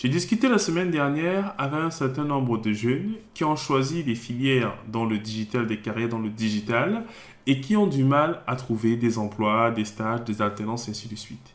J'ai 0.00 0.08
discuté 0.08 0.48
la 0.48 0.58
semaine 0.58 0.92
dernière 0.92 1.56
avec 1.58 1.80
un 1.80 1.90
certain 1.90 2.22
nombre 2.22 2.56
de 2.56 2.72
jeunes 2.72 3.14
qui 3.34 3.42
ont 3.42 3.56
choisi 3.56 4.04
des 4.04 4.14
filières 4.14 4.78
dans 4.86 5.04
le 5.04 5.18
digital, 5.18 5.66
des 5.66 5.78
carrières 5.78 6.08
dans 6.08 6.20
le 6.20 6.30
digital, 6.30 7.04
et 7.48 7.60
qui 7.60 7.76
ont 7.76 7.88
du 7.88 8.04
mal 8.04 8.40
à 8.46 8.54
trouver 8.54 8.94
des 8.94 9.18
emplois, 9.18 9.72
des 9.72 9.84
stages, 9.84 10.22
des 10.22 10.40
alternances, 10.40 10.86
et 10.86 10.92
ainsi 10.92 11.08
de 11.08 11.16
suite. 11.16 11.52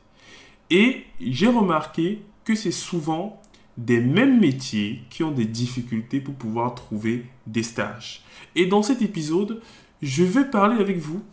Et 0.69 1.05
j'ai 1.21 1.47
remarqué 1.47 2.21
que 2.43 2.53
c'est 2.53 2.73
souvent 2.73 3.41
des 3.77 4.01
mêmes 4.01 4.41
métiers 4.41 5.03
qui 5.09 5.23
ont 5.23 5.31
des 5.31 5.45
difficultés 5.45 6.19
pour 6.19 6.35
pouvoir 6.35 6.75
trouver 6.75 7.23
des 7.47 7.63
stages. 7.63 8.23
Et 8.57 8.65
dans 8.65 8.83
cet 8.83 9.01
épisode, 9.01 9.61
je 10.01 10.25
vais 10.25 10.43
parler 10.43 10.81
avec 10.81 10.97
vous 10.97 11.23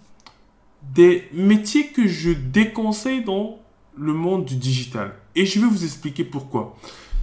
des 0.94 1.24
métiers 1.32 1.88
que 1.88 2.06
je 2.06 2.30
déconseille 2.30 3.24
dans 3.24 3.58
le 4.00 4.12
monde 4.14 4.46
du 4.46 4.56
digital. 4.56 5.12
Et 5.36 5.44
je 5.44 5.60
vais 5.60 5.66
vous 5.66 5.84
expliquer 5.84 6.24
pourquoi. 6.24 6.76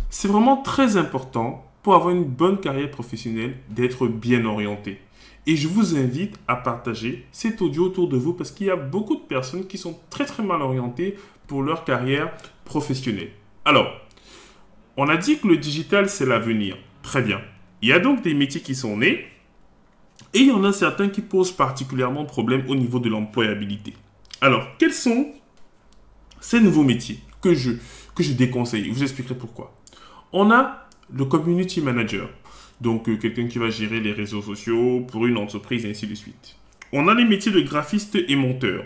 C'est 0.10 0.28
vraiment 0.28 0.58
très 0.58 0.96
important 0.96 1.66
pour 1.82 1.96
avoir 1.96 2.12
une 2.12 2.24
bonne 2.24 2.60
carrière 2.60 2.92
professionnelle 2.92 3.58
d'être 3.70 4.08
bien 4.08 4.46
orienté. 4.46 5.02
Et 5.48 5.56
je 5.56 5.68
vous 5.68 5.98
invite 5.98 6.38
à 6.48 6.56
partager 6.56 7.26
cet 7.32 7.62
audio 7.62 7.86
autour 7.86 8.08
de 8.10 8.18
vous 8.18 8.34
parce 8.34 8.52
qu'il 8.52 8.68
y 8.68 8.72
a 8.72 8.76
beaucoup 8.76 9.16
de 9.16 9.22
personnes 9.22 9.66
qui 9.66 9.78
sont 9.78 9.98
très 10.10 10.26
très 10.26 10.44
mal 10.44 10.62
orientées 10.62 11.16
pour 11.48 11.64
leur 11.64 11.84
carrière 11.84 12.32
professionnelle. 12.66 13.32
Alors, 13.66 13.88
on 14.98 15.08
a 15.08 15.18
dit 15.18 15.40
que 15.40 15.48
le 15.48 15.58
digital, 15.58 16.10
c'est 16.10 16.26
l'avenir. 16.26 16.78
Très 17.02 17.22
bien. 17.22 17.40
Il 17.82 17.90
y 17.90 17.94
a 17.94 18.00
donc 18.00 18.22
des 18.22 18.34
métiers 18.34 18.62
qui 18.62 18.76
sont 18.76 18.98
nés 18.98 19.26
et 20.34 20.40
il 20.40 20.48
y 20.48 20.52
en 20.52 20.64
a 20.64 20.74
certains 20.74 21.10
qui 21.10 21.22
posent 21.22 21.52
particulièrement 21.52 22.26
problème 22.26 22.66
au 22.68 22.76
niveau 22.76 23.00
de 23.00 23.10
l'employabilité. 23.10 23.94
Alors, 24.42 24.68
quels 24.78 24.94
sont 24.94 25.32
ces 26.48 26.62
nouveaux 26.62 26.84
métiers 26.84 27.20
que 27.42 27.54
je, 27.54 27.72
que 28.16 28.24
je 28.24 28.32
déconseille 28.32 28.86
Je 28.86 28.92
vous 28.92 29.04
expliquerai 29.04 29.36
pourquoi. 29.36 29.76
On 30.32 30.50
a 30.50 30.88
le 31.14 31.26
community 31.26 31.82
manager, 31.82 32.30
donc 32.80 33.10
euh, 33.10 33.18
quelqu'un 33.18 33.48
qui 33.48 33.58
va 33.58 33.70
gérer 33.70 34.00
les 34.00 34.14
réseaux 34.14 34.42
sociaux 34.42 35.06
pour 35.12 35.28
une 35.28 35.36
entreprise 35.36 35.84
et 35.84 35.90
ainsi 35.90 36.08
de 36.08 36.16
suite. 36.16 36.56
On 36.94 37.10
a 37.10 37.14
les 37.14 37.26
métiers 37.26 37.52
de 37.52 37.60
graphiste 37.60 38.16
et 38.16 38.36
monteur. 38.38 38.86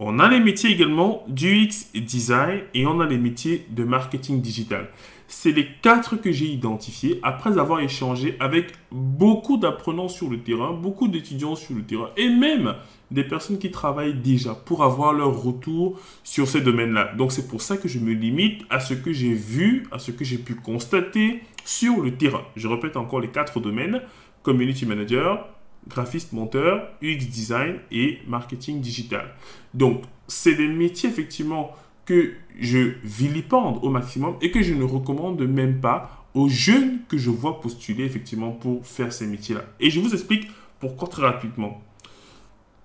On 0.00 0.18
a 0.18 0.28
les 0.28 0.40
métiers 0.40 0.70
également 0.72 1.24
d'UX 1.28 1.92
design 1.94 2.62
et 2.74 2.84
on 2.84 2.98
a 2.98 3.06
les 3.06 3.18
métiers 3.18 3.64
de 3.70 3.84
marketing 3.84 4.40
digital. 4.40 4.88
C'est 5.28 5.52
les 5.52 5.66
quatre 5.82 6.16
que 6.16 6.30
j'ai 6.30 6.46
identifiés 6.46 7.18
après 7.22 7.58
avoir 7.58 7.80
échangé 7.80 8.36
avec 8.38 8.72
beaucoup 8.92 9.56
d'apprenants 9.56 10.08
sur 10.08 10.30
le 10.30 10.40
terrain, 10.40 10.72
beaucoup 10.72 11.08
d'étudiants 11.08 11.56
sur 11.56 11.74
le 11.74 11.82
terrain 11.82 12.10
et 12.16 12.28
même 12.28 12.74
des 13.10 13.24
personnes 13.24 13.58
qui 13.58 13.70
travaillent 13.70 14.14
déjà 14.14 14.54
pour 14.54 14.84
avoir 14.84 15.12
leur 15.12 15.42
retour 15.42 15.98
sur 16.22 16.48
ces 16.48 16.60
domaines-là. 16.60 17.14
Donc 17.16 17.32
c'est 17.32 17.48
pour 17.48 17.62
ça 17.62 17.76
que 17.76 17.88
je 17.88 17.98
me 17.98 18.12
limite 18.12 18.62
à 18.70 18.80
ce 18.80 18.94
que 18.94 19.12
j'ai 19.12 19.34
vu, 19.34 19.86
à 19.90 19.98
ce 19.98 20.10
que 20.12 20.24
j'ai 20.24 20.38
pu 20.38 20.54
constater 20.54 21.42
sur 21.64 22.00
le 22.00 22.16
terrain. 22.16 22.42
Je 22.54 22.68
répète 22.68 22.96
encore 22.96 23.20
les 23.20 23.30
quatre 23.30 23.60
domaines. 23.60 24.00
Community 24.42 24.86
Manager, 24.86 25.48
graphiste 25.88 26.32
monteur, 26.32 26.88
UX 27.02 27.26
design 27.26 27.78
et 27.90 28.18
marketing 28.26 28.80
digital. 28.80 29.34
Donc, 29.74 30.02
c'est 30.28 30.54
des 30.54 30.68
métiers 30.68 31.08
effectivement 31.08 31.74
que 32.06 32.32
je 32.58 32.94
vilipende 33.04 33.80
au 33.82 33.90
maximum 33.90 34.36
et 34.40 34.50
que 34.50 34.62
je 34.62 34.72
ne 34.72 34.84
recommande 34.84 35.42
même 35.42 35.80
pas 35.80 36.24
aux 36.34 36.48
jeunes 36.48 37.00
que 37.08 37.18
je 37.18 37.30
vois 37.30 37.60
postuler 37.60 38.04
effectivement 38.04 38.52
pour 38.52 38.86
faire 38.86 39.12
ces 39.12 39.26
métiers-là. 39.26 39.62
Et 39.80 39.90
je 39.90 40.00
vous 40.00 40.14
explique 40.14 40.48
pourquoi 40.78 41.08
très 41.08 41.22
rapidement. 41.22 41.82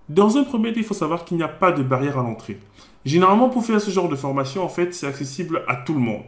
Dans 0.09 0.37
un 0.37 0.43
premier 0.43 0.73
temps, 0.73 0.79
il 0.79 0.85
faut 0.85 0.93
savoir 0.93 1.23
qu'il 1.23 1.37
n'y 1.37 1.43
a 1.43 1.47
pas 1.47 1.71
de 1.71 1.83
barrière 1.83 2.17
à 2.17 2.23
l'entrée. 2.23 2.59
Généralement, 3.05 3.49
pour 3.49 3.65
faire 3.65 3.79
ce 3.79 3.91
genre 3.91 4.09
de 4.09 4.15
formation, 4.15 4.63
en 4.63 4.69
fait, 4.69 4.93
c'est 4.93 5.07
accessible 5.07 5.63
à 5.67 5.75
tout 5.75 5.93
le 5.93 5.99
monde. 5.99 6.23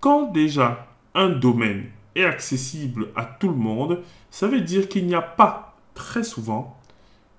Quand 0.00 0.30
déjà 0.30 0.86
un 1.14 1.28
domaine 1.28 1.86
est 2.14 2.24
accessible 2.24 3.08
à 3.16 3.24
tout 3.24 3.48
le 3.48 3.56
monde, 3.56 4.02
ça 4.30 4.46
veut 4.46 4.60
dire 4.60 4.88
qu'il 4.88 5.06
n'y 5.06 5.14
a 5.14 5.22
pas 5.22 5.76
très 5.94 6.22
souvent 6.22 6.78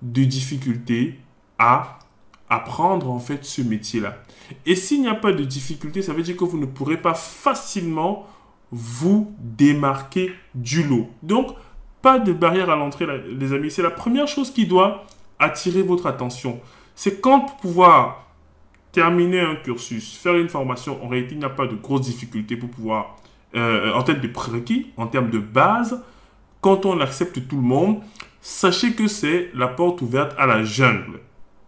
de 0.02 0.24
difficultés 0.24 1.18
à 1.58 1.98
apprendre 2.48 3.10
en 3.10 3.20
fait 3.20 3.44
ce 3.44 3.62
métier-là. 3.62 4.16
Et 4.66 4.76
s'il 4.76 5.02
n'y 5.02 5.08
a 5.08 5.14
pas 5.14 5.32
de 5.32 5.44
difficulté, 5.44 6.02
ça 6.02 6.12
veut 6.12 6.22
dire 6.22 6.36
que 6.36 6.44
vous 6.44 6.58
ne 6.58 6.66
pourrez 6.66 6.96
pas 6.96 7.14
facilement 7.14 8.26
vous 8.72 9.34
démarquer 9.38 10.32
du 10.54 10.82
lot. 10.82 11.08
Donc, 11.22 11.54
pas 12.02 12.18
de 12.18 12.32
barrière 12.32 12.70
à 12.70 12.76
l'entrée, 12.76 13.06
les 13.28 13.52
amis. 13.52 13.70
C'est 13.70 13.82
la 13.82 13.90
première 13.90 14.28
chose 14.28 14.50
qui 14.52 14.66
doit 14.66 15.04
attirer 15.38 15.82
votre 15.82 16.06
attention. 16.06 16.60
C'est 16.94 17.20
quand 17.20 17.40
pour 17.40 17.56
pouvoir 17.56 18.26
terminer 18.92 19.40
un 19.40 19.56
cursus, 19.56 20.16
faire 20.16 20.36
une 20.36 20.48
formation, 20.48 21.02
en 21.04 21.08
réalité, 21.08 21.34
il 21.34 21.38
n'y 21.38 21.44
a 21.44 21.50
pas 21.50 21.66
de 21.66 21.76
grosses 21.76 22.02
difficultés 22.02 22.56
pour 22.56 22.70
pouvoir, 22.70 23.16
euh, 23.54 23.92
en 23.92 24.02
termes 24.02 24.20
de 24.20 24.28
prérequis, 24.28 24.88
en 24.96 25.06
termes 25.06 25.30
de 25.30 25.38
base, 25.38 26.02
quand 26.60 26.84
on 26.86 27.00
accepte 27.00 27.46
tout 27.48 27.56
le 27.56 27.62
monde, 27.62 28.00
sachez 28.40 28.94
que 28.94 29.06
c'est 29.06 29.50
la 29.54 29.68
porte 29.68 30.02
ouverte 30.02 30.34
à 30.38 30.46
la 30.46 30.64
jungle, 30.64 31.20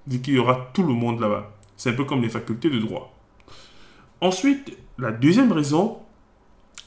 vu 0.07 0.21
qu'il 0.21 0.35
y 0.35 0.39
aura 0.39 0.71
tout 0.73 0.83
le 0.83 0.95
monde 0.95 1.21
là-bas. 1.21 1.51
C'est 1.77 1.91
un 1.91 1.95
peu 1.95 2.05
comme 2.05 2.23
les 2.23 2.29
facultés 2.29 2.71
de 2.71 2.79
droit. 2.79 3.13
Ensuite, 4.21 4.77
la 4.99 5.11
deuxième 5.11 5.53
raison, 5.53 5.99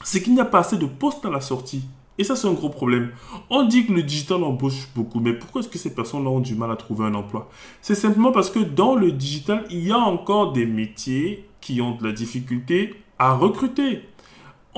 c'est 0.02 0.22
qu'il 0.22 0.34
n'y 0.34 0.40
a 0.40 0.44
pas 0.44 0.60
assez 0.60 0.78
de 0.78 0.86
postes 0.86 1.24
à 1.24 1.30
la 1.30 1.40
sortie. 1.40 1.84
Et 2.18 2.24
ça, 2.24 2.34
c'est 2.34 2.48
un 2.48 2.54
gros 2.54 2.70
problème. 2.70 3.10
On 3.50 3.64
dit 3.64 3.86
que 3.86 3.92
le 3.92 4.02
digital 4.02 4.42
embauche 4.42 4.88
beaucoup, 4.94 5.20
mais 5.20 5.34
pourquoi 5.34 5.60
est-ce 5.60 5.68
que 5.68 5.78
ces 5.78 5.94
personnes-là 5.94 6.30
ont 6.30 6.40
du 6.40 6.54
mal 6.54 6.70
à 6.70 6.76
trouver 6.76 7.04
un 7.04 7.14
emploi? 7.14 7.50
C'est 7.82 7.94
simplement 7.94 8.32
parce 8.32 8.48
que 8.48 8.58
dans 8.58 8.94
le 8.94 9.12
digital, 9.12 9.64
il 9.70 9.86
y 9.86 9.92
a 9.92 9.98
encore 9.98 10.52
des 10.52 10.64
métiers 10.64 11.46
qui 11.60 11.80
ont 11.80 11.96
de 11.96 12.04
la 12.04 12.12
difficulté 12.12 12.94
à 13.18 13.34
recruter 13.34 14.02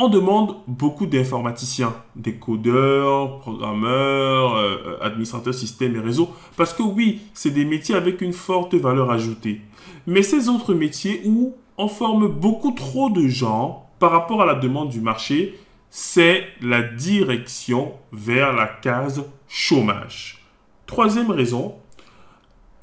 on 0.00 0.08
demande 0.08 0.54
beaucoup 0.68 1.06
d'informaticiens, 1.06 1.92
des 2.14 2.34
codeurs, 2.34 3.40
programmeurs, 3.40 4.54
euh, 4.54 4.96
administrateurs 5.02 5.52
systèmes 5.52 5.96
et 5.96 6.00
réseaux, 6.00 6.30
parce 6.56 6.72
que 6.72 6.84
oui, 6.84 7.22
c'est 7.34 7.50
des 7.50 7.64
métiers 7.64 7.96
avec 7.96 8.20
une 8.20 8.32
forte 8.32 8.76
valeur 8.76 9.10
ajoutée. 9.10 9.60
Mais 10.06 10.22
ces 10.22 10.48
autres 10.48 10.72
métiers 10.72 11.22
où 11.26 11.56
on 11.76 11.88
forme 11.88 12.28
beaucoup 12.28 12.70
trop 12.70 13.10
de 13.10 13.26
gens 13.26 13.90
par 13.98 14.12
rapport 14.12 14.40
à 14.40 14.46
la 14.46 14.54
demande 14.54 14.88
du 14.90 15.00
marché, 15.00 15.58
c'est 15.90 16.44
la 16.62 16.80
direction 16.80 17.92
vers 18.12 18.52
la 18.52 18.68
case 18.68 19.24
chômage. 19.48 20.44
Troisième 20.86 21.32
raison, 21.32 21.74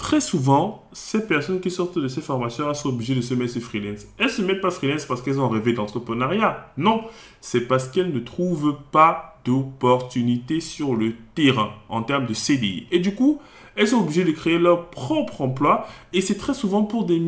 très 0.06 0.20
souvent, 0.20 0.84
ces 0.92 1.26
personnes 1.26 1.60
qui 1.60 1.68
sortent 1.68 1.98
de 1.98 2.06
ces 2.06 2.20
formations 2.20 2.72
sont 2.74 2.90
obligées 2.90 3.16
de 3.16 3.20
se 3.20 3.34
mettre 3.34 3.58
freelance. 3.58 4.06
Elles 4.18 4.26
ne 4.26 4.30
se 4.30 4.42
mettent 4.42 4.60
pas 4.60 4.70
freelance 4.70 5.04
parce 5.04 5.20
qu'elles 5.20 5.40
ont 5.40 5.48
rêvé 5.48 5.72
d'entrepreneuriat. 5.72 6.72
Non, 6.76 7.02
c'est 7.40 7.62
parce 7.62 7.88
qu'elles 7.88 8.12
ne 8.12 8.20
trouvent 8.20 8.76
pas 8.92 9.40
d'opportunités 9.44 10.60
sur 10.60 10.94
le 10.94 11.14
terrain 11.34 11.70
en 11.88 12.04
termes 12.04 12.26
de 12.26 12.34
CDI. 12.34 12.86
Et 12.92 13.00
du 13.00 13.16
coup, 13.16 13.40
elles 13.76 13.88
sont 13.88 14.00
obligées 14.00 14.24
de 14.24 14.32
créer 14.32 14.58
leur 14.58 14.90
propre 14.90 15.42
emploi 15.42 15.86
et 16.12 16.20
c'est 16.20 16.36
très 16.36 16.54
souvent 16.54 16.82
pour 16.82 17.04
des, 17.04 17.20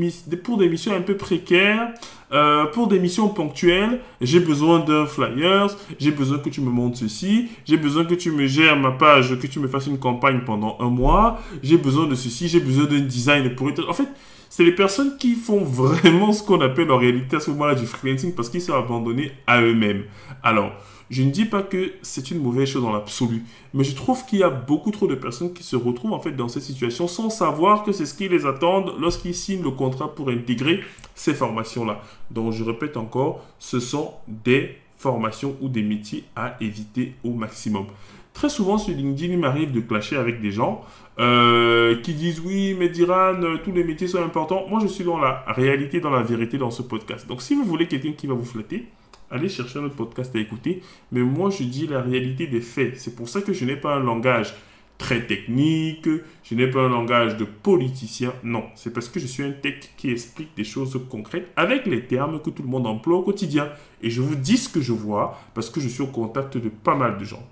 pour 0.43 0.59
des 0.59 0.69
missions 0.69 0.95
un 0.95 1.03
peu 1.03 1.17
précaires, 1.17 1.93
euh, 2.33 2.67
pour 2.67 2.89
des 2.89 2.99
missions 2.99 3.29
ponctuelles. 3.29 4.01
J'ai 4.21 4.41
besoin 4.41 4.81
d'un 4.81 5.07
flyers, 5.07 5.69
j'ai 5.99 6.11
besoin 6.11 6.39
que 6.39 6.49
tu 6.49 6.61
me 6.61 6.71
montres 6.71 6.99
ceci, 6.99 7.49
j'ai 7.65 7.77
besoin 7.77 8.05
que 8.05 8.15
tu 8.15 8.31
me 8.31 8.47
gères 8.47 8.77
ma 8.77 8.93
page, 8.93 9.39
que 9.39 9.47
tu 9.47 9.61
me 9.61 9.69
fasses 9.69 9.87
une 9.87 9.99
campagne 9.99 10.41
pendant 10.45 10.77
un 10.81 10.91
mois, 10.91 11.41
j'ai 11.63 11.77
besoin 11.77 12.07
de 12.07 12.15
ceci, 12.15 12.49
j'ai 12.49 12.61
besoin 12.61 12.87
d'un 12.87 13.01
design 13.01 13.55
pour... 13.55 13.69
En 13.89 13.93
fait, 13.93 14.09
c'est 14.51 14.65
les 14.65 14.73
personnes 14.75 15.17
qui 15.19 15.35
font 15.35 15.63
vraiment 15.65 16.33
ce 16.33 16.43
qu'on 16.43 16.61
appelle 16.61 16.91
en 16.91 16.99
réalité 16.99 17.37
à 17.37 17.41
ce 17.41 17.51
moment-là 17.51 17.75
du 17.75 17.87
freelancing 17.87 18.35
parce 18.35 18.49
qu'ils 18.49 18.63
sont 18.63 18.75
abandonnés 18.75 19.33
à 19.47 19.61
eux-mêmes. 19.61 20.05
Alors, 20.43 20.73
Je 21.11 21.23
ne 21.23 21.31
dis 21.31 21.47
pas 21.47 21.63
que 21.63 21.93
c'est 22.03 22.31
une 22.31 22.43
mauvaise 22.43 22.69
chose 22.69 22.83
dans 22.83 22.93
l'absolu, 22.93 23.43
mais 23.73 23.83
je 23.83 23.95
trouve 23.95 24.27
qu'il 24.27 24.41
y 24.41 24.43
a 24.43 24.51
beaucoup 24.51 24.91
trop 24.91 25.07
de 25.07 25.15
personnes 25.15 25.55
qui 25.55 25.63
se 25.63 25.75
retrouvent 25.75 26.13
en 26.13 26.21
fait 26.21 26.33
dans 26.33 26.49
cette 26.49 26.65
situation 26.65 27.09
sans 27.09 27.31
savoir 27.31 27.83
que 27.83 27.93
c'est 27.93 28.05
ce 28.05 28.13
qui 28.15 28.29
les 28.29 28.45
attend 28.45 28.85
lorsqu'ils 28.99 29.35
signent 29.35 29.63
le 29.63 29.71
contrat 29.71 30.15
pour 30.15 30.29
intégrer 30.29 30.81
ces 31.15 31.33
formations-là. 31.33 32.03
Donc 32.31 32.53
je 32.53 32.63
répète 32.63 32.99
encore, 32.99 33.43
ce 33.59 33.81
sont 33.81 34.13
des 34.27 34.77
formations 34.99 35.57
ou 35.63 35.69
des 35.69 35.83
métiers 35.83 36.25
à 36.37 36.57
éviter 36.61 37.15
au 37.25 37.31
maximum. 37.31 37.87
Très 38.35 38.51
souvent 38.51 38.79
sur 38.79 38.95
LinkedIn, 38.95 39.33
il 39.33 39.39
m'arrive 39.39 39.73
de 39.73 39.81
clasher 39.81 40.17
avec 40.17 40.41
des 40.41 40.53
gens 40.53 40.85
euh, 41.19 42.01
qui 42.03 42.15
disent 42.15 42.41
oui, 42.45 42.77
mais 42.79 42.89
Diran, 42.89 43.35
tous 43.65 43.73
les 43.73 43.83
métiers 43.83 44.07
sont 44.07 44.23
importants. 44.23 44.67
Moi, 44.69 44.79
je 44.81 44.87
suis 44.87 45.03
dans 45.03 45.19
la 45.19 45.43
réalité, 45.49 45.99
dans 45.99 46.11
la 46.11 46.23
vérité 46.23 46.59
dans 46.59 46.71
ce 46.71 46.83
podcast. 46.83 47.27
Donc, 47.27 47.43
si 47.43 47.55
vous 47.55 47.65
voulez 47.65 47.89
quelqu'un 47.89 48.13
qui 48.13 48.29
va 48.29 48.35
vous 48.35 48.45
flatter, 48.45 48.87
allez 49.31 49.49
chercher 49.49 49.81
notre 49.81 49.97
podcast 49.97 50.35
à 50.35 50.39
écouter. 50.39 50.83
Mais 51.13 51.21
moi, 51.21 51.51
je 51.51 51.65
dis 51.65 51.87
la 51.87 52.01
réalité 52.01 52.47
des 52.47 52.61
faits. 52.61 52.99
C'est 52.99 53.15
pour 53.15 53.29
ça 53.29 53.41
que 53.41 53.53
je 53.53 53.65
n'ai 53.65 53.77
pas 53.77 53.95
un 53.95 54.01
langage 54.01 54.55
très 54.99 55.25
technique, 55.27 56.09
je 56.43 56.55
n'ai 56.55 56.67
pas 56.67 56.81
un 56.81 56.89
langage 56.89 57.37
de 57.37 57.45
politicien. 57.45 58.33
Non, 58.43 58.65
c'est 58.75 58.93
parce 58.93 59.09
que 59.09 59.21
je 59.21 59.27
suis 59.27 59.45
un 59.45 59.53
tech 59.53 59.91
qui 59.97 60.11
explique 60.11 60.57
des 60.57 60.65
choses 60.65 61.01
concrètes 61.09 61.49
avec 61.57 61.87
les 61.87 62.05
termes 62.05 62.43
que 62.43 62.51
tout 62.51 62.63
le 62.63 62.69
monde 62.69 62.87
emploie 62.87 63.19
au 63.19 63.23
quotidien. 63.23 63.69
Et 64.03 64.11
je 64.11 64.21
vous 64.21 64.35
dis 64.35 64.57
ce 64.57 64.69
que 64.69 64.81
je 64.81 64.93
vois 64.93 65.41
parce 65.55 65.71
que 65.71 65.81
je 65.81 65.89
suis 65.89 66.03
au 66.03 66.09
contact 66.09 66.59
de 66.59 66.69
pas 66.69 66.97
mal 66.97 67.17
de 67.17 67.25
gens. 67.25 67.47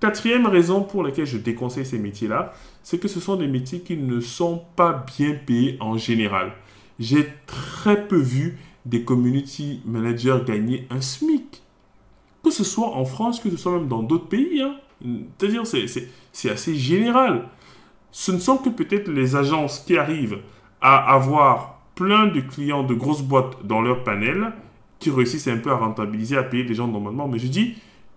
Quatrième 0.00 0.46
raison 0.46 0.82
pour 0.82 1.04
laquelle 1.04 1.26
je 1.26 1.38
déconseille 1.38 1.86
ces 1.86 1.98
métiers-là, 1.98 2.54
c'est 2.82 2.98
que 2.98 3.06
ce 3.06 3.20
sont 3.20 3.36
des 3.36 3.46
métiers 3.46 3.80
qui 3.80 3.96
ne 3.96 4.18
sont 4.18 4.64
pas 4.74 5.04
bien 5.16 5.36
payés 5.46 5.76
en 5.78 5.96
général. 5.96 6.52
J'ai 6.98 7.28
très 7.46 8.08
peu 8.08 8.16
vu 8.16 8.58
des 8.84 9.04
community 9.04 9.80
managers 9.84 10.40
gagner 10.46 10.86
un 10.90 11.00
SMIC. 11.00 11.62
Que 12.42 12.50
ce 12.50 12.64
soit 12.64 12.88
en 12.96 13.04
France, 13.04 13.40
que 13.40 13.50
ce 13.50 13.56
soit 13.56 13.72
même 13.72 13.88
dans 13.88 14.02
d'autres 14.02 14.28
pays. 14.28 14.60
Hein. 14.60 14.76
C'est-à-dire, 15.38 15.62
c'est 15.66 16.50
assez 16.50 16.74
général. 16.74 17.48
Ce 18.10 18.32
ne 18.32 18.38
sont 18.38 18.56
que 18.56 18.68
peut-être 18.68 19.08
les 19.08 19.36
agences 19.36 19.80
qui 19.80 19.96
arrivent 19.96 20.38
à 20.80 21.14
avoir 21.14 21.80
plein 21.94 22.26
de 22.26 22.40
clients 22.40 22.82
de 22.82 22.94
grosses 22.94 23.22
boîtes 23.22 23.64
dans 23.64 23.80
leur 23.80 24.02
panel 24.02 24.52
qui 24.98 25.10
réussissent 25.10 25.48
un 25.48 25.58
peu 25.58 25.70
à 25.70 25.76
rentabiliser, 25.76 26.36
à 26.36 26.42
payer 26.42 26.64
des 26.64 26.74
gens 26.74 26.88
normalement. 26.88 27.28
Mais 27.28 27.38
je 27.38 27.46
dis, 27.46 27.74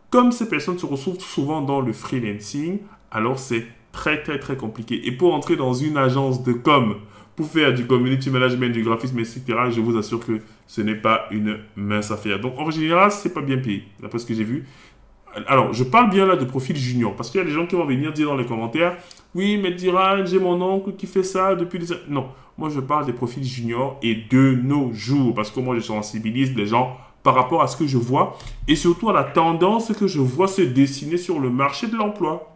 comme 0.10 0.32
ces 0.32 0.50
personnes 0.50 0.80
se 0.80 0.86
retrouvent 0.86 1.20
souvent 1.20 1.62
dans 1.62 1.82
le 1.82 1.94
freelancing, 1.94 2.80
alors 3.12 3.38
c'est 3.40 3.68
très 3.92 4.24
très 4.24 4.40
très 4.40 4.58
compliqué. 4.58 5.08
Et 5.08 5.12
pour 5.12 5.34
entrer 5.34 5.56
dans 5.56 5.74
une 5.74 5.98
agence 5.98 6.44
de 6.44 6.54
com, 6.54 6.96
pour 7.36 7.48
faire 7.48 7.74
du 7.74 7.86
community 7.86 8.30
management, 8.30 8.72
du 8.72 8.84
graphisme, 8.84 9.20
etc., 9.20 9.44
je 9.70 9.82
vous 9.82 9.98
assure 9.98 10.20
que 10.20 10.42
ce 10.68 10.82
n'est 10.82 10.96
pas 10.96 11.28
une 11.32 11.60
mince 11.76 12.12
affaire. 12.12 12.40
Donc 12.40 12.58
en 12.58 12.70
général, 12.72 13.12
c'est 13.12 13.34
pas 13.34 13.42
bien 13.42 13.58
payé, 13.58 13.84
d'après 14.02 14.20
ce 14.20 14.26
que 14.26 14.34
j'ai 14.34 14.44
vu. 14.44 14.66
Alors, 15.48 15.74
je 15.74 15.84
parle 15.84 16.10
bien 16.10 16.26
là 16.26 16.38
de 16.38 16.46
profil 16.46 16.78
junior, 16.78 17.14
parce 17.14 17.30
qu'il 17.30 17.40
y 17.40 17.44
a 17.44 17.46
des 17.46 17.52
gens 17.52 17.68
qui 17.68 17.76
vont 17.76 17.86
venir 17.86 18.14
dire 18.14 18.28
dans 18.28 18.38
les 18.38 18.46
commentaires, 18.46 18.98
oui, 19.34 19.60
mais 19.62 19.72
Diran, 19.72 20.26
j'ai 20.26 20.40
mon 20.40 20.62
oncle 20.62 20.94
qui 20.94 21.08
fait 21.08 21.24
ça 21.24 21.56
depuis 21.56 21.78
des 21.78 21.92
années. 21.92 22.02
Non, 22.08 22.30
moi 22.58 22.70
je 22.70 22.80
parle 22.80 23.06
des 23.06 23.14
profils 23.14 23.44
juniors 23.44 24.00
et 24.02 24.16
de 24.16 24.56
nos 24.64 24.94
jours, 24.94 25.34
parce 25.36 25.52
que 25.52 25.60
moi 25.60 25.76
je 25.76 25.82
sensibilise 25.82 26.56
les 26.56 26.68
gens 26.68 26.98
par 27.22 27.36
rapport 27.36 27.62
à 27.62 27.68
ce 27.68 27.76
que 27.76 27.88
je 27.88 27.98
vois 27.98 28.38
et 28.68 28.76
surtout 28.76 29.10
à 29.10 29.14
la 29.14 29.24
tendance 29.24 29.92
que 29.92 30.08
je 30.08 30.20
vois 30.20 30.48
se 30.48 30.62
dessiner 30.62 31.18
sur 31.18 31.40
le 31.40 31.50
marché 31.50 31.88
de 31.88 31.98
l'emploi. 31.98 32.56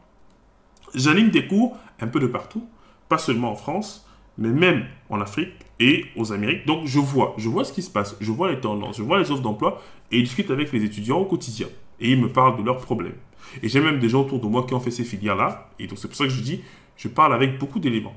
J'anime 0.96 1.30
des 1.32 1.48
cours 1.48 1.76
un 2.00 2.08
peu 2.08 2.20
de 2.20 2.28
partout, 2.28 2.66
pas 3.10 3.18
seulement 3.18 3.52
en 3.52 3.56
France, 3.56 4.08
mais 4.38 4.50
même 4.50 4.86
en 5.10 5.20
Afrique 5.20 5.54
et 5.80 6.06
aux 6.16 6.32
Amériques. 6.32 6.66
Donc 6.66 6.86
je 6.86 7.00
vois, 7.00 7.36
je 7.38 7.50
vois 7.50 7.64
ce 7.64 7.74
qui 7.74 7.82
se 7.82 7.90
passe, 7.90 8.16
je 8.20 8.32
vois 8.32 8.52
les 8.52 8.60
tendances, 8.60 8.98
je 8.98 9.04
vois 9.04 9.20
les 9.20 9.32
offres 9.32 9.42
d'emploi 9.42 9.82
et 10.12 10.20
je 10.20 10.24
discute 10.24 10.52
avec 10.52 10.72
les 10.72 10.84
étudiants 10.84 11.20
au 11.20 11.26
quotidien. 11.26 11.68
Et 12.00 12.12
ils 12.12 12.22
me 12.22 12.30
parlent 12.30 12.58
de 12.58 12.64
leurs 12.64 12.78
problèmes. 12.78 13.16
Et 13.64 13.70
j'ai 13.70 13.82
même 13.82 14.00
des 14.00 14.10
gens 14.10 14.22
autour 14.22 14.40
de 14.40 14.48
moi 14.48 14.66
qui 14.68 14.74
ont 14.74 14.80
fait 14.80 14.92
ces 14.92 15.04
filières-là. 15.04 15.70
Et 15.80 15.88
donc 15.88 15.98
c'est 15.98 16.08
pour 16.08 16.18
ça 16.18 16.26
que 16.26 16.30
je 16.30 16.42
dis, 16.42 16.62
je 16.98 17.08
parle 17.08 17.34
avec 17.34 17.58
beaucoup 17.58 17.80
d'éléments. 17.80 18.16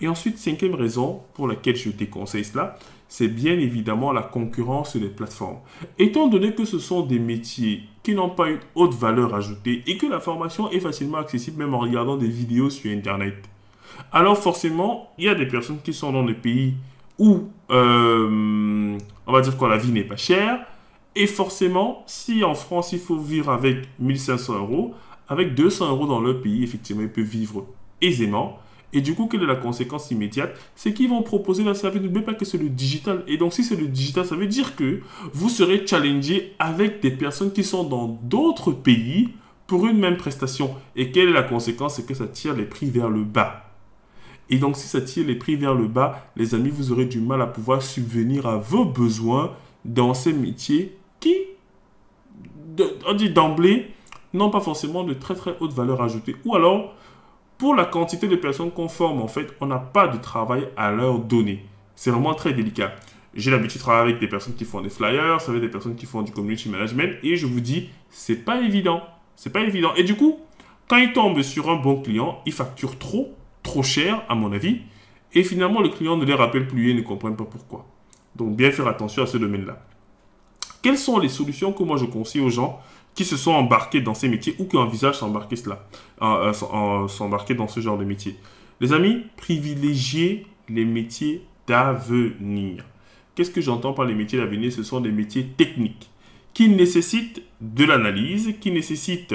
Et 0.00 0.08
ensuite, 0.08 0.36
cinquième 0.36 0.74
raison 0.74 1.22
pour 1.32 1.48
laquelle 1.48 1.76
je 1.76 1.88
déconseille 1.88 2.44
cela, 2.44 2.78
c'est 3.08 3.28
bien 3.28 3.54
évidemment 3.54 4.12
la 4.12 4.22
concurrence 4.22 4.94
les 4.96 5.08
plateformes. 5.08 5.58
Étant 5.98 6.26
donné 6.26 6.54
que 6.54 6.66
ce 6.66 6.78
sont 6.78 7.02
des 7.02 7.18
métiers 7.18 7.84
qui 8.02 8.14
n'ont 8.14 8.28
pas 8.28 8.50
une 8.50 8.58
haute 8.74 8.94
valeur 8.94 9.34
ajoutée 9.34 9.82
et 9.86 9.96
que 9.96 10.06
la 10.06 10.20
formation 10.20 10.70
est 10.70 10.80
facilement 10.80 11.18
accessible 11.18 11.58
même 11.58 11.72
en 11.72 11.78
regardant 11.78 12.16
des 12.16 12.28
vidéos 12.28 12.68
sur 12.68 12.90
Internet, 12.90 13.36
alors 14.12 14.36
forcément, 14.36 15.12
il 15.18 15.24
y 15.24 15.28
a 15.28 15.34
des 15.34 15.46
personnes 15.46 15.80
qui 15.82 15.94
sont 15.94 16.12
dans 16.12 16.24
des 16.24 16.34
pays 16.34 16.74
où, 17.18 17.44
euh, 17.70 18.98
on 19.26 19.32
va 19.32 19.40
dire 19.40 19.56
que 19.56 19.64
la 19.64 19.76
vie 19.76 19.92
n'est 19.92 20.04
pas 20.04 20.16
chère. 20.16 20.60
Et 21.14 21.26
forcément, 21.26 22.04
si 22.06 22.44
en 22.44 22.54
France, 22.54 22.92
il 22.92 22.98
faut 22.98 23.16
vivre 23.16 23.50
avec 23.50 23.88
1500 23.98 24.58
euros, 24.58 24.94
avec 25.28 25.54
200 25.54 25.90
euros 25.90 26.06
dans 26.06 26.20
leur 26.20 26.40
pays, 26.40 26.62
effectivement, 26.62 27.02
ils 27.02 27.10
peuvent 27.10 27.24
vivre 27.24 27.66
aisément. 28.02 28.58
Et 28.92 29.00
du 29.00 29.14
coup, 29.14 29.26
quelle 29.26 29.42
est 29.42 29.46
la 29.46 29.56
conséquence 29.56 30.10
immédiate? 30.10 30.54
C'est 30.74 30.94
qu'ils 30.94 31.08
vont 31.08 31.22
proposer 31.22 31.66
un 31.66 31.74
service, 31.74 32.00
n'oubliez 32.02 32.24
pas 32.24 32.34
que 32.34 32.44
c'est 32.44 32.58
le 32.58 32.68
digital. 32.68 33.24
Et 33.26 33.36
donc, 33.36 33.52
si 33.52 33.64
c'est 33.64 33.76
le 33.76 33.88
digital, 33.88 34.24
ça 34.24 34.36
veut 34.36 34.46
dire 34.46 34.76
que 34.76 35.00
vous 35.32 35.48
serez 35.48 35.86
challengé 35.86 36.54
avec 36.58 37.00
des 37.00 37.10
personnes 37.10 37.52
qui 37.52 37.64
sont 37.64 37.84
dans 37.84 38.08
d'autres 38.22 38.72
pays 38.72 39.30
pour 39.66 39.86
une 39.86 39.98
même 39.98 40.16
prestation. 40.16 40.74
Et 40.94 41.10
quelle 41.10 41.28
est 41.28 41.32
la 41.32 41.42
conséquence? 41.42 41.96
C'est 41.96 42.06
que 42.06 42.14
ça 42.14 42.26
tire 42.26 42.54
les 42.54 42.64
prix 42.64 42.88
vers 42.88 43.08
le 43.08 43.24
bas. 43.24 43.65
Et 44.48 44.58
donc, 44.58 44.76
si 44.76 44.86
ça 44.86 45.00
tire 45.00 45.26
les 45.26 45.34
prix 45.34 45.56
vers 45.56 45.74
le 45.74 45.88
bas, 45.88 46.28
les 46.36 46.54
amis, 46.54 46.70
vous 46.70 46.92
aurez 46.92 47.06
du 47.06 47.20
mal 47.20 47.42
à 47.42 47.46
pouvoir 47.46 47.82
subvenir 47.82 48.46
à 48.46 48.56
vos 48.56 48.84
besoins 48.84 49.52
dans 49.84 50.14
ces 50.14 50.32
métiers 50.32 50.96
qui, 51.20 51.34
on 53.06 53.14
dit 53.14 53.30
d'emblée, 53.30 53.90
n'ont 54.32 54.50
pas 54.50 54.60
forcément 54.60 55.04
de 55.04 55.14
très 55.14 55.34
très 55.34 55.56
haute 55.60 55.72
valeur 55.72 56.02
ajoutée. 56.02 56.36
Ou 56.44 56.54
alors, 56.54 56.94
pour 57.58 57.74
la 57.74 57.84
quantité 57.84 58.28
de 58.28 58.36
personnes 58.36 58.70
qu'on 58.70 58.88
forme, 58.88 59.22
en 59.22 59.28
fait, 59.28 59.54
on 59.60 59.66
n'a 59.66 59.78
pas 59.78 60.08
de 60.08 60.18
travail 60.18 60.68
à 60.76 60.92
leur 60.92 61.18
donner. 61.18 61.64
C'est 61.94 62.10
vraiment 62.10 62.34
très 62.34 62.52
délicat. 62.52 62.94
J'ai 63.34 63.50
l'habitude 63.50 63.78
de 63.78 63.82
travailler 63.82 64.10
avec 64.10 64.20
des 64.20 64.28
personnes 64.28 64.54
qui 64.54 64.64
font 64.64 64.80
des 64.80 64.90
flyers, 64.90 65.38
avec 65.48 65.60
des 65.60 65.68
personnes 65.68 65.96
qui 65.96 66.06
font 66.06 66.22
du 66.22 66.32
community 66.32 66.68
management, 66.68 67.16
et 67.22 67.36
je 67.36 67.46
vous 67.46 67.60
dis, 67.60 67.88
c'est 68.10 68.44
pas 68.44 68.60
évident. 68.60 69.02
C'est 69.36 69.50
pas 69.50 69.60
évident. 69.60 69.94
Et 69.96 70.04
du 70.04 70.16
coup, 70.16 70.38
quand 70.88 70.96
ils 70.96 71.12
tombent 71.12 71.42
sur 71.42 71.68
un 71.68 71.76
bon 71.76 72.00
client, 72.00 72.40
ils 72.46 72.52
facturent 72.52 72.98
trop 72.98 73.34
trop 73.66 73.82
cher, 73.82 74.22
à 74.28 74.34
mon 74.34 74.52
avis. 74.52 74.78
Et 75.34 75.42
finalement, 75.42 75.82
le 75.82 75.90
client 75.90 76.16
ne 76.16 76.24
les 76.24 76.32
rappelle 76.32 76.66
plus 76.66 76.90
et 76.90 76.94
ne 76.94 77.02
comprennent 77.02 77.36
pas 77.36 77.44
pourquoi. 77.44 77.84
Donc, 78.34 78.56
bien 78.56 78.70
faire 78.70 78.88
attention 78.88 79.22
à 79.22 79.26
ce 79.26 79.36
domaine-là. 79.36 79.84
Quelles 80.82 80.98
sont 80.98 81.18
les 81.18 81.28
solutions 81.28 81.72
que 81.72 81.82
moi 81.82 81.96
je 81.96 82.04
conseille 82.04 82.40
aux 82.40 82.48
gens 82.48 82.80
qui 83.14 83.24
se 83.24 83.36
sont 83.36 83.52
embarqués 83.52 84.00
dans 84.00 84.14
ces 84.14 84.28
métiers 84.28 84.54
ou 84.58 84.66
qui 84.66 84.76
envisagent 84.76 85.18
s'embarquer 85.18 85.56
cela, 85.56 85.86
euh, 86.22 86.52
euh, 86.52 87.08
s'embarquer 87.08 87.54
dans 87.54 87.68
ce 87.68 87.80
genre 87.80 87.98
de 87.98 88.04
métier? 88.04 88.36
Les 88.80 88.92
amis, 88.92 89.24
privilégiez 89.36 90.46
les 90.68 90.84
métiers 90.84 91.42
d'avenir. 91.66 92.84
Qu'est-ce 93.34 93.50
que 93.50 93.60
j'entends 93.60 93.94
par 93.94 94.04
les 94.04 94.14
métiers 94.14 94.38
d'avenir? 94.38 94.72
Ce 94.72 94.82
sont 94.82 95.00
des 95.00 95.10
métiers 95.10 95.46
techniques 95.56 96.08
qui 96.54 96.68
nécessitent 96.68 97.42
de 97.60 97.84
l'analyse, 97.84 98.54
qui 98.60 98.70
nécessitent, 98.70 99.34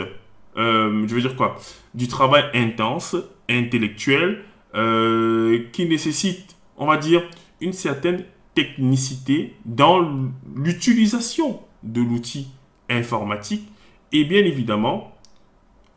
euh, 0.58 1.08
je 1.08 1.16
veux 1.16 1.22
dire 1.22 1.36
quoi, 1.36 1.58
du 1.94 2.08
travail 2.08 2.44
intense, 2.54 3.16
intellectuel 3.50 4.44
euh, 4.76 5.66
qui 5.72 5.86
nécessite, 5.86 6.56
on 6.78 6.88
va 6.88 6.98
dire, 6.98 7.24
une 7.60 7.74
certaine 7.74 8.24
technicité 8.56 9.54
dans 9.66 10.30
l'utilisation 10.56 11.60
de 11.84 12.02
l'outil 12.02 12.48
informatique. 12.90 13.68
Et 14.12 14.24
bien 14.26 14.44
évidemment, 14.44 15.16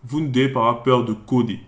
vous 0.05 0.21
ne 0.21 0.29
devez 0.29 0.49
pas 0.49 0.61
avoir 0.61 0.83
peur 0.83 1.05
de 1.05 1.13
coder. 1.13 1.61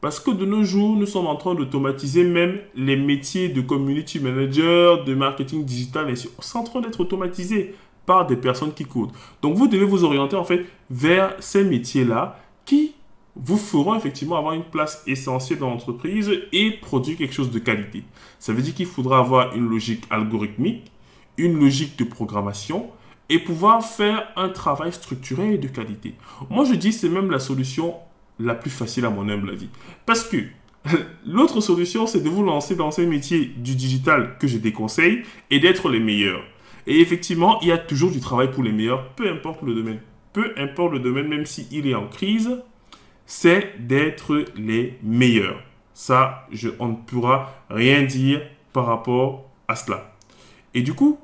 Parce 0.00 0.20
que 0.20 0.30
de 0.30 0.44
nos 0.44 0.62
jours, 0.62 0.96
nous 0.96 1.06
sommes 1.06 1.26
en 1.26 1.34
train 1.34 1.56
d'automatiser 1.56 2.22
même 2.22 2.60
les 2.76 2.96
métiers 2.96 3.48
de 3.48 3.60
community 3.60 4.20
manager, 4.20 5.02
de 5.02 5.14
marketing 5.14 5.64
digital, 5.64 6.08
et 6.08 6.14
c'est 6.14 6.56
en 6.56 6.62
train 6.62 6.80
d'être 6.80 7.00
automatisé 7.00 7.74
par 8.08 8.26
des 8.26 8.36
personnes 8.36 8.72
qui 8.72 8.86
codent. 8.86 9.12
Donc 9.42 9.54
vous 9.54 9.68
devez 9.68 9.84
vous 9.84 10.02
orienter 10.02 10.34
en 10.34 10.42
fait 10.42 10.64
vers 10.88 11.36
ces 11.40 11.62
métiers-là 11.62 12.40
qui 12.64 12.94
vous 13.36 13.58
feront 13.58 13.94
effectivement 13.96 14.38
avoir 14.38 14.54
une 14.54 14.64
place 14.64 15.02
essentielle 15.06 15.58
dans 15.58 15.68
l'entreprise 15.68 16.30
et 16.50 16.70
produire 16.70 17.18
quelque 17.18 17.34
chose 17.34 17.50
de 17.50 17.58
qualité. 17.58 18.04
Ça 18.38 18.54
veut 18.54 18.62
dire 18.62 18.74
qu'il 18.74 18.86
faudra 18.86 19.18
avoir 19.18 19.54
une 19.54 19.68
logique 19.68 20.04
algorithmique, 20.08 20.90
une 21.36 21.60
logique 21.60 21.98
de 21.98 22.04
programmation 22.04 22.86
et 23.28 23.38
pouvoir 23.38 23.84
faire 23.84 24.26
un 24.36 24.48
travail 24.48 24.90
structuré 24.90 25.52
et 25.52 25.58
de 25.58 25.68
qualité. 25.68 26.14
Moi, 26.48 26.64
je 26.64 26.72
dis 26.74 26.94
c'est 26.94 27.10
même 27.10 27.30
la 27.30 27.38
solution 27.38 27.94
la 28.40 28.54
plus 28.54 28.70
facile 28.70 29.04
à 29.04 29.10
mon 29.10 29.28
humble 29.28 29.50
avis. 29.50 29.68
Parce 30.06 30.24
que 30.24 30.38
l'autre 31.26 31.60
solution, 31.60 32.06
c'est 32.06 32.22
de 32.22 32.28
vous 32.30 32.42
lancer 32.42 32.74
dans 32.74 32.90
ces 32.90 33.04
métiers 33.04 33.52
du 33.56 33.74
digital 33.74 34.38
que 34.40 34.46
je 34.46 34.56
déconseille 34.56 35.24
et 35.50 35.60
d'être 35.60 35.90
les 35.90 36.00
meilleurs. 36.00 36.42
Et 36.88 37.00
effectivement, 37.00 37.60
il 37.60 37.68
y 37.68 37.72
a 37.72 37.76
toujours 37.76 38.10
du 38.10 38.18
travail 38.18 38.50
pour 38.50 38.62
les 38.62 38.72
meilleurs, 38.72 39.10
peu 39.10 39.30
importe 39.30 39.60
le 39.60 39.74
domaine. 39.74 40.00
Peu 40.32 40.54
importe 40.56 40.94
le 40.94 41.00
domaine, 41.00 41.28
même 41.28 41.44
s'il 41.44 41.86
est 41.86 41.94
en 41.94 42.06
crise, 42.08 42.62
c'est 43.26 43.74
d'être 43.86 44.42
les 44.56 44.98
meilleurs. 45.02 45.60
Ça, 45.92 46.46
je, 46.50 46.70
on 46.78 46.88
ne 46.88 46.94
pourra 46.94 47.52
rien 47.68 48.04
dire 48.04 48.40
par 48.72 48.86
rapport 48.86 49.50
à 49.68 49.76
cela. 49.76 50.14
Et 50.72 50.80
du 50.80 50.94
coup, 50.94 51.18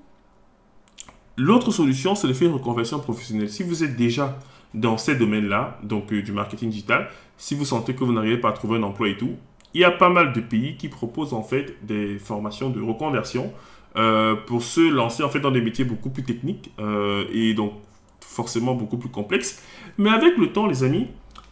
l'autre 1.39 1.71
solution, 1.71 2.15
c'est 2.15 2.29
de 2.29 2.35
faire 2.35 2.49
une 2.49 2.55
reconversion 2.55 3.01
professionnelle. 3.01 3.49
Si 3.49 3.63
vous 3.63 3.83
êtes 3.83 3.97
déjà 3.97 4.39
dans 4.75 4.99
ces 4.99 5.17
domaines-là, 5.17 5.79
donc 5.83 6.13
euh, 6.13 6.21
du 6.21 6.33
marketing 6.33 6.69
digital, 6.69 7.09
si 7.39 7.55
vous 7.55 7.65
sentez 7.65 7.95
que 7.95 8.05
vous 8.05 8.13
n'arrivez 8.13 8.39
pas 8.39 8.51
à 8.51 8.53
trouver 8.53 8.77
un 8.77 8.83
emploi 8.83 9.09
et 9.09 9.17
tout, 9.17 9.37
il 9.73 9.81
y 9.81 9.85
a 9.85 9.91
pas 9.91 10.11
mal 10.11 10.35
de 10.35 10.41
pays 10.41 10.77
qui 10.77 10.89
proposent 10.89 11.33
en 11.33 11.43
fait 11.43 11.75
des 11.87 12.19
formations 12.19 12.69
de 12.69 12.83
reconversion 12.83 13.51
euh, 13.97 14.35
pour 14.35 14.63
se 14.63 14.81
lancer 14.81 15.23
en 15.23 15.29
fait 15.29 15.41
dans 15.41 15.51
des 15.51 15.61
métiers 15.61 15.85
beaucoup 15.85 16.11
plus 16.11 16.25
techniques 16.25 16.73
euh, 16.79 17.25
et 17.33 17.55
donc 17.55 17.73
forcément 18.21 18.75
beaucoup 18.75 18.97
plus 18.97 19.09
complexes. 19.09 19.63
Mais 19.99 20.11
avec 20.11 20.37
le 20.37 20.53
temps, 20.53 20.67
les 20.67 20.83
amis, 20.83 21.09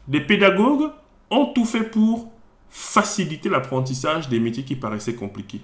les 0.08 0.20
pédagogues 0.20 0.90
ont 1.30 1.46
tout 1.46 1.64
fait 1.64 1.90
pour 1.90 2.32
faciliter 2.68 3.49
l'apprentissage 3.49 4.28
des 4.28 4.40
métiers 4.40 4.64
qui 4.64 4.76
paraissaient 4.76 5.14
compliqués. 5.14 5.61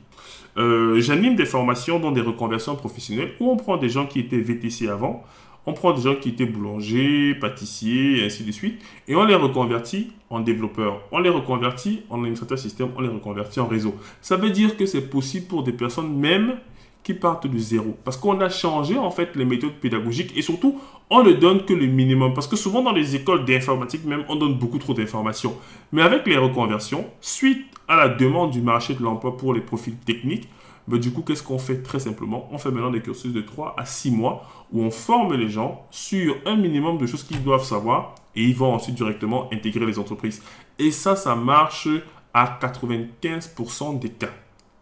J'anime 0.57 1.37
des 1.37 1.47
formations 1.47 2.01
dans 2.01 2.11
des 2.11 2.21
reconversions 2.21 2.75
professionnelles 2.75 3.33
où 3.39 3.49
on 3.49 3.57
prend 3.57 3.77
des 3.77 3.89
gens 3.89 4.07
qui 4.07 4.19
étaient 4.19 4.41
VTC 4.41 4.89
avant, 4.89 5.25
on 5.69 5.75
prend 5.75 5.93
des 5.93 6.01
gens 6.01 6.15
qui 6.15 6.31
étaient 6.31 6.47
boulangers, 6.47 7.35
pâtissiers, 7.35 8.21
et 8.21 8.25
ainsi 8.25 8.43
de 8.43 8.53
suite, 8.53 8.81
et 9.07 9.15
on 9.15 9.25
les 9.25 9.35
reconvertit 9.35 10.13
en 10.31 10.41
développeurs, 10.41 11.03
on 11.13 11.19
les 11.19 11.29
reconvertit 11.29 12.01
en 12.09 12.17
administrateurs 12.21 12.59
système, 12.59 12.89
on 12.97 13.03
les 13.03 13.09
reconvertit 13.09 13.61
en 13.61 13.67
réseau. 13.67 13.95
Ça 14.23 14.37
veut 14.37 14.49
dire 14.49 14.79
que 14.79 14.87
c'est 14.87 15.11
possible 15.11 15.47
pour 15.47 15.65
des 15.65 15.73
personnes 15.73 16.17
même 16.17 16.57
qui 17.03 17.13
partent 17.13 17.47
de 17.47 17.59
zéro. 17.59 17.99
Parce 18.03 18.17
qu'on 18.17 18.41
a 18.41 18.49
changé 18.49 18.97
en 18.97 19.11
fait 19.11 19.37
les 19.37 19.45
méthodes 19.45 19.75
pédagogiques 19.75 20.33
et 20.37 20.43
surtout, 20.43 20.81
on 21.11 21.23
ne 21.23 21.33
donne 21.33 21.65
que 21.67 21.75
le 21.75 21.87
minimum. 21.87 22.33
Parce 22.33 22.49
que 22.49 22.57
souvent 22.57 22.83
dans 22.83 22.93
les 22.93 23.15
écoles 23.15 23.45
d'informatique 23.45 24.07
même, 24.07 24.25
on 24.29 24.37
donne 24.37 24.55
beaucoup 24.55 24.79
trop 24.79 24.95
d'informations. 24.95 25.55
Mais 25.93 26.01
avec 26.01 26.27
les 26.27 26.39
reconversions, 26.39 27.05
suite 27.21 27.67
à 27.89 27.97
la 27.97 28.09
demande 28.09 28.53
du 28.53 28.63
marché 28.63 28.95
de 28.95 29.03
l'emploi 29.03 29.37
pour 29.37 29.53
les 29.53 29.61
profils 29.61 29.97
techniques, 29.97 30.49
bah, 30.89 30.97
du 30.97 31.13
coup, 31.13 31.21
qu'est-ce 31.21 31.43
qu'on 31.43 31.59
fait 31.59 31.83
Très 31.83 31.99
simplement, 31.99 32.49
on 32.51 32.57
fait 32.57 32.71
maintenant 32.71 32.91
des 32.91 33.03
cursus 33.03 33.33
de 33.33 33.43
3 33.43 33.75
à 33.77 33.85
6 33.85 34.11
mois 34.11 34.47
où 34.73 34.83
on 34.83 34.91
forme 34.91 35.35
les 35.35 35.51
gens 35.51 35.87
sur 35.91 36.37
un 36.47 36.57
minimum 36.57 36.97
de 36.97 37.07
choses 37.07 37.25
qu'ils 37.25 37.43
doivent 37.45 37.65
savoir 37.65 38.15
et 38.35 38.43
ils 38.43 38.57
vont 38.57 38.73
ensuite 38.73 38.95
directement 38.95 39.53
intégrer 39.53 39.85
les 39.85 39.99
entreprises. 39.99 40.43
Et 40.79 40.91
ça, 40.91 41.15
ça 41.15 41.35
marche 41.35 41.89
à 42.33 42.59
95% 42.59 43.99
des 43.99 44.09
cas. 44.09 44.31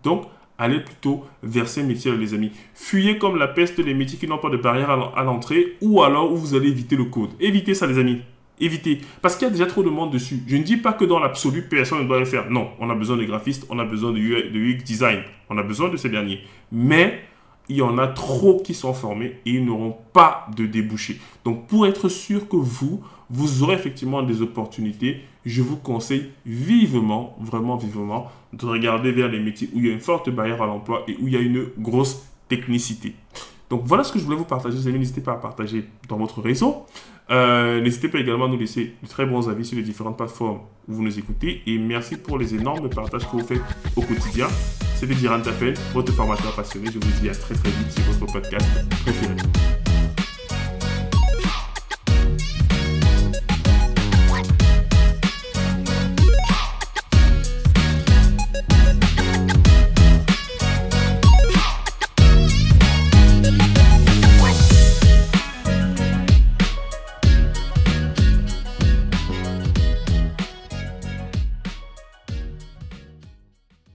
Donc, 0.05 0.27
allez 0.59 0.79
plutôt 0.79 1.25
vers 1.43 1.67
ces 1.67 1.83
métiers, 1.83 2.17
les 2.17 2.35
amis. 2.35 2.53
Fuyez 2.75 3.19
comme 3.19 3.37
la 3.37 3.49
peste 3.49 3.79
les 3.79 3.95
métiers 3.95 4.17
qui 4.17 4.29
n'ont 4.29 4.39
pas 4.39 4.51
de 4.51 4.59
barrière 4.59 4.91
à 5.17 5.25
l'entrée 5.25 5.77
ou 5.83 6.05
alors 6.05 6.31
où 6.31 6.37
vous 6.37 6.55
allez 6.55 6.69
éviter 6.69 6.95
le 6.95 7.07
code. 7.07 7.31
Évitez 7.41 7.75
ça, 7.75 7.89
les 7.89 7.99
amis 7.99 8.23
éviter. 8.61 9.01
Parce 9.23 9.37
qu'il 9.37 9.47
y 9.47 9.51
a 9.51 9.53
déjà 9.53 9.67
trop 9.67 9.83
de 9.83 9.91
monde 9.91 10.13
dessus. 10.13 10.43
Je 10.47 10.57
ne 10.57 10.63
dis 10.63 10.77
pas 10.77 10.93
que 10.93 11.05
dans 11.05 11.19
l'absolu, 11.19 11.63
personne 11.63 12.03
ne 12.03 12.09
doit 12.09 12.19
le 12.19 12.25
faire. 12.25 12.51
Non, 12.51 12.71
on 12.81 12.91
a 12.91 12.95
besoin 12.95 13.17
de 13.17 13.25
graphistes, 13.25 13.67
on 13.71 13.79
a 13.79 13.85
besoin 13.85 14.13
de 14.13 14.19
UX 14.19 14.83
design, 14.85 15.21
on 15.51 15.59
a 15.59 15.63
besoin 15.63 15.89
de 15.89 15.97
ces 15.97 16.09
derniers. 16.09 16.41
Mais 16.73 17.21
il 17.69 17.77
y 17.77 17.83
en 17.83 17.99
a 17.99 18.07
trop 18.07 18.61
qui 18.61 18.75
sont 18.75 18.95
formés 18.95 19.41
et 19.45 19.51
ils 19.51 19.65
n'auront 19.65 19.97
pas 20.13 20.47
de 20.57 20.67
débouchés. 20.67 21.21
Donc 21.45 21.67
pour 21.67 21.87
être 21.87 22.09
sûr 22.09 22.49
que 22.49 22.57
vous, 22.57 23.03
vous 23.29 23.63
aurez 23.63 23.75
effectivement 23.75 24.23
des 24.23 24.43
opportunités, 24.43 25.21
je 25.45 25.63
vous 25.63 25.77
conseille 25.77 26.31
vivement, 26.45 27.37
vraiment 27.41 27.77
vivement, 27.77 28.31
de 28.53 28.67
regarder 28.67 29.13
vers 29.13 29.29
les 29.29 29.41
métiers 29.41 29.69
où 29.75 29.79
il 29.79 29.87
y 29.87 29.91
a 29.91 29.93
une 29.93 30.01
forte 30.01 30.31
barrière 30.31 30.63
à 30.63 30.67
l'emploi 30.67 31.05
et 31.09 31.17
où 31.21 31.27
il 31.27 31.35
y 31.35 31.37
a 31.37 31.41
une 31.41 31.67
grosse 31.79 32.27
technicité. 32.49 33.15
Donc 33.71 33.83
voilà 33.85 34.05
ce 34.05 34.13
que 34.13 34.19
je 34.19 34.25
voulais 34.25 34.37
vous 34.37 34.45
partager, 34.45 34.77
amis. 34.89 34.99
N'hésitez 34.99 35.21
pas 35.21 35.33
à 35.33 35.37
partager 35.37 35.89
dans 36.09 36.17
votre 36.17 36.41
réseau. 36.41 36.87
Euh, 37.31 37.81
n'hésitez 37.81 38.09
pas 38.09 38.19
également 38.19 38.45
à 38.45 38.49
nous 38.49 38.59
laisser 38.59 38.95
de 39.03 39.09
très 39.09 39.27
bons 39.27 39.49
avis 39.49 39.65
sur 39.65 39.77
les 39.77 39.83
différentes 39.83 40.17
plateformes 40.17 40.61
où 40.89 40.95
vous 40.95 41.03
nous 41.03 41.19
écoutez. 41.19 41.63
Et 41.67 41.79
merci 41.79 42.17
pour 42.17 42.39
les 42.39 42.55
énormes 42.55 42.89
partages 42.89 43.27
que 43.29 43.37
vous 43.37 43.47
faites 43.47 43.63
au 43.97 44.03
quotidien. 44.03 44.47
C'était 44.95 45.15
Diran 45.15 45.41
Tafel, 45.41 45.75
votre 45.93 46.13
formateur 46.13 46.55
passionné. 46.55 46.87
Je 46.87 46.99
vous 46.99 47.21
dis 47.21 47.29
à 47.29 47.35
très 47.35 47.55
très 47.55 47.71
vite 47.71 47.91
sur 47.91 48.03
votre 48.05 48.33
podcast 48.33 48.67
préféré. 49.03 49.35